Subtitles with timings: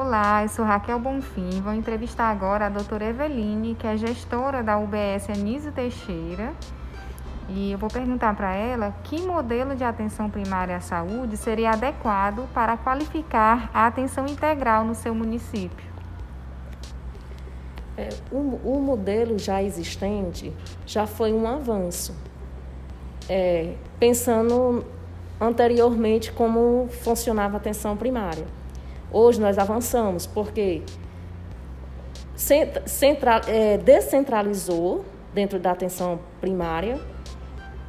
[0.00, 1.60] Olá, eu sou Raquel Bonfim.
[1.60, 6.54] Vou entrevistar agora a doutora Eveline, que é gestora da UBS Anísio Teixeira.
[7.48, 12.48] E eu vou perguntar para ela que modelo de atenção primária à saúde seria adequado
[12.54, 15.90] para qualificar a atenção integral no seu município.
[17.96, 20.54] É, o, o, modelo já existente
[20.86, 22.14] já foi um avanço.
[23.28, 24.84] É, pensando
[25.40, 28.46] anteriormente como funcionava a atenção primária.
[29.10, 30.82] Hoje nós avançamos porque
[32.36, 37.00] central, é, descentralizou dentro da atenção primária,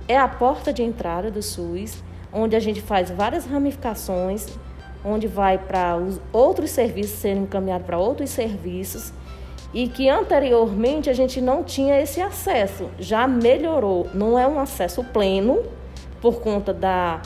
[0.07, 2.01] é a porta de entrada do SUS,
[2.31, 4.47] onde a gente faz várias ramificações,
[5.03, 9.13] onde vai para os outros serviços serem encaminhados para outros serviços
[9.73, 12.89] e que anteriormente a gente não tinha esse acesso.
[12.97, 15.63] Já melhorou, não é um acesso pleno
[16.21, 17.21] por conta da,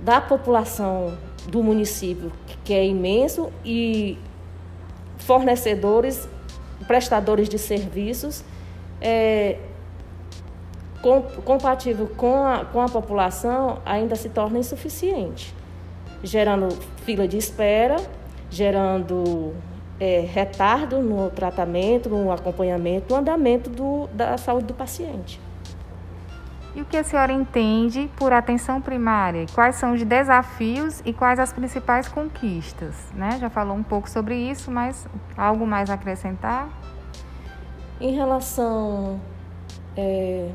[0.00, 1.16] da população
[1.50, 2.30] do município,
[2.62, 4.18] que é imenso, e
[5.18, 6.28] fornecedores,
[6.86, 8.44] prestadores de serviços,
[9.00, 9.56] é,
[11.02, 15.54] com, compatível com a, com a população, ainda se torna insuficiente,
[16.22, 16.68] gerando
[17.04, 17.96] fila de espera,
[18.50, 19.54] gerando
[19.98, 25.40] é, retardo no tratamento, no acompanhamento, no andamento do, da saúde do paciente.
[26.78, 29.46] E o que a senhora entende por atenção primária?
[29.52, 32.94] Quais são os desafios e quais as principais conquistas?
[33.16, 33.36] Né?
[33.40, 35.04] Já falou um pouco sobre isso, mas
[35.36, 36.68] algo mais a acrescentar?
[38.00, 39.20] Em relação
[39.96, 40.52] é,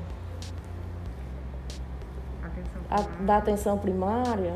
[2.89, 4.55] a, da atenção primária,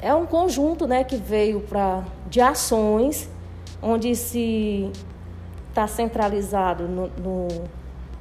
[0.00, 3.28] é um conjunto né, que veio pra, de ações
[3.82, 4.88] onde se
[5.70, 7.48] está centralizado no, no,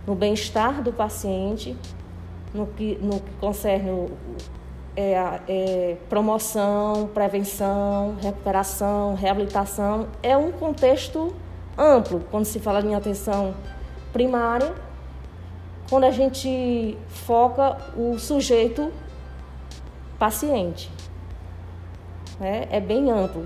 [0.08, 1.78] no bem-estar do paciente
[2.54, 4.12] no que, no que concerne
[4.96, 10.08] é, é, promoção, prevenção, recuperação, reabilitação.
[10.22, 11.34] É um contexto
[11.78, 13.56] amplo quando se fala em atenção
[14.12, 14.74] primária,
[15.90, 18.92] quando a gente foca o sujeito
[20.20, 20.92] paciente.
[22.40, 23.46] É, é bem amplo.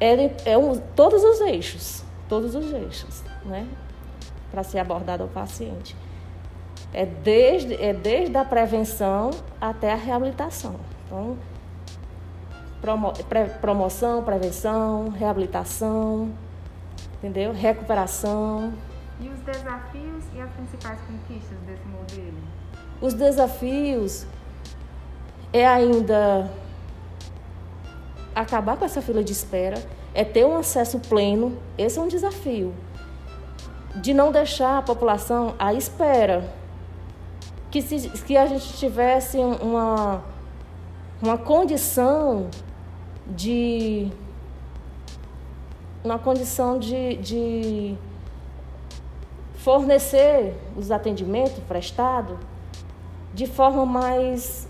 [0.00, 3.68] É, é um, todos os eixos, todos os eixos, né?
[4.50, 5.96] Para ser abordado o paciente.
[6.92, 10.76] É desde, é desde a prevenção até a reabilitação.
[11.06, 11.38] Então,
[12.82, 16.30] promo, pre, promoção, prevenção, reabilitação,
[17.14, 17.52] entendeu?
[17.52, 18.72] Recuperação.
[19.20, 22.36] E os desafios e as principais conquistas desse modelo?
[23.00, 24.26] Os desafios
[25.52, 26.50] é ainda
[28.34, 29.82] acabar com essa fila de espera,
[30.14, 31.58] é ter um acesso pleno.
[31.78, 32.74] Esse é um desafio.
[33.96, 36.61] De não deixar a população à espera
[37.72, 40.22] que, se, que a gente tivesse uma,
[41.22, 42.50] uma condição
[43.26, 44.12] de
[46.04, 47.96] uma condição de, de
[49.54, 52.36] fornecer os atendimentos prestados
[53.32, 54.68] de forma mais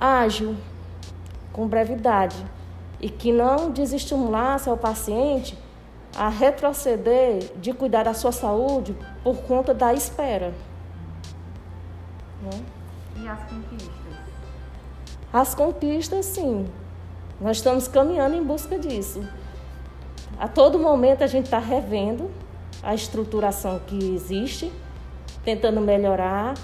[0.00, 0.56] ágil,
[1.52, 2.44] com brevidade,
[3.00, 5.56] e que não desestimulasse ao paciente
[6.16, 10.52] a retroceder de cuidar da sua saúde por conta da espera.
[12.42, 12.62] Né?
[13.16, 14.28] E as conquistas?
[15.32, 16.66] As conquistas, sim.
[17.40, 19.22] Nós estamos caminhando em busca disso.
[20.38, 22.30] A todo momento a gente está revendo
[22.82, 24.72] a estruturação que existe,
[25.44, 26.54] tentando melhorar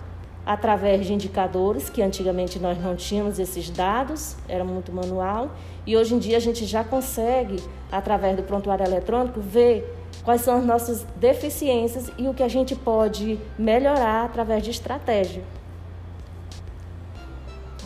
[0.47, 5.51] através de indicadores, que antigamente nós não tínhamos esses dados, era muito manual,
[5.87, 9.91] e hoje em dia a gente já consegue, através do prontuário eletrônico, ver
[10.23, 15.43] quais são as nossas deficiências e o que a gente pode melhorar através de estratégia.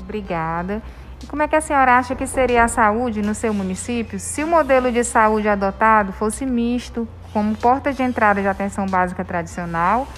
[0.08, 0.82] Obrigada.
[1.22, 4.42] E como é que a senhora acha que seria a saúde no seu município se
[4.42, 10.08] o modelo de saúde adotado fosse misto, como porta de entrada de atenção básica tradicional,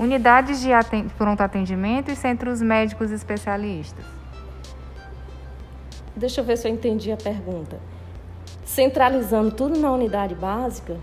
[0.00, 0.70] unidades de
[1.16, 4.04] pronto atendimento e centros médicos especialistas?
[6.16, 7.78] Deixa eu ver se eu entendi a pergunta.
[8.64, 10.96] Centralizando tudo na unidade básica,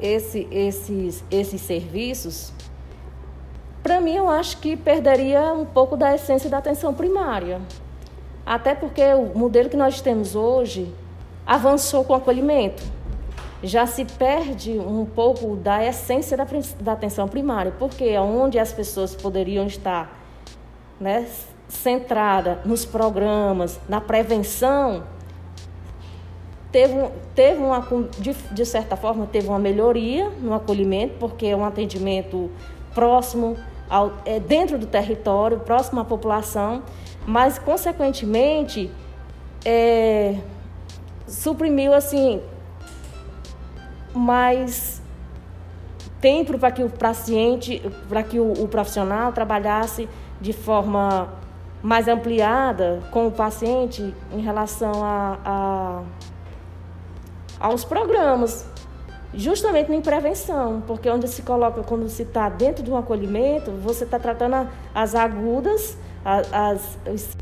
[0.00, 2.54] esse, esses, esses serviços
[3.90, 7.60] para mim, eu acho que perderia um pouco da essência da atenção primária.
[8.46, 10.94] Até porque o modelo que nós temos hoje
[11.44, 12.84] avançou com o acolhimento.
[13.64, 16.46] Já se perde um pouco da essência da,
[16.78, 20.16] da atenção primária, porque onde as pessoas poderiam estar
[21.00, 21.26] né,
[21.66, 25.02] centrada nos programas, na prevenção,
[26.70, 26.94] teve,
[27.34, 27.84] teve uma,
[28.20, 32.48] de, de certa forma, teve uma melhoria no acolhimento, porque é um atendimento
[32.94, 33.56] próximo,
[33.90, 36.82] ao, é, dentro do território, próximo à população,
[37.26, 38.90] mas, consequentemente,
[39.64, 40.38] é,
[41.26, 42.40] suprimiu assim
[44.14, 45.02] mais
[46.20, 50.08] tempo para que o paciente, para que o, o profissional trabalhasse
[50.40, 51.28] de forma
[51.82, 56.02] mais ampliada com o paciente em relação a, a
[57.60, 58.66] aos programas,
[59.32, 64.04] justamente em prevenção, porque onde se coloca, quando se está dentro de um acolhimento, você
[64.04, 67.36] está tratando as agudas, as, as